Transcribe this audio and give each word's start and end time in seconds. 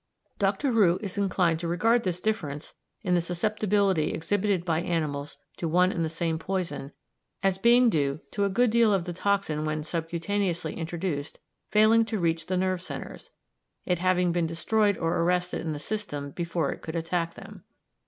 Dr. 0.39 0.71
Roux 0.71 0.97
is 1.03 1.15
inclined 1.15 1.59
to 1.59 1.67
regard 1.67 2.01
this 2.01 2.19
difference 2.19 2.73
in 3.03 3.13
the 3.13 3.21
susceptibility 3.21 4.15
exhibited 4.15 4.65
by 4.65 4.81
animals 4.81 5.37
to 5.57 5.67
one 5.67 5.91
and 5.91 6.03
the 6.03 6.09
same 6.09 6.39
poison 6.39 6.91
as 7.43 7.59
being 7.59 7.87
due 7.87 8.19
to 8.31 8.43
a 8.43 8.49
good 8.49 8.71
deal 8.71 8.95
of 8.95 9.05
the 9.05 9.13
toxin, 9.13 9.63
when 9.63 9.83
subcutaneously 9.83 10.75
introduced, 10.75 11.37
failing 11.69 12.03
to 12.05 12.17
reach 12.19 12.47
the 12.47 12.57
nerve 12.57 12.81
centres, 12.81 13.29
it 13.85 13.99
having 13.99 14.31
been 14.31 14.47
destroyed 14.47 14.97
or 14.97 15.19
arrested 15.19 15.61
in 15.61 15.71
the 15.71 15.77
system 15.77 16.31
before 16.31 16.71
it 16.71 16.81
could 16.81 16.95
attack 16.95 17.35
them. 17.35 17.63